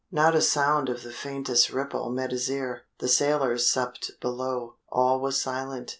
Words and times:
Not 0.11 0.33
a 0.33 0.41
sound 0.41 0.89
of 0.89 1.03
the 1.03 1.11
faintest 1.11 1.69
ripple 1.69 2.09
met 2.09 2.31
his 2.31 2.49
ear. 2.49 2.85
The 2.97 3.07
sailors 3.07 3.69
supped 3.69 4.13
below. 4.19 4.77
All 4.89 5.19
was 5.19 5.39
silence. 5.39 5.89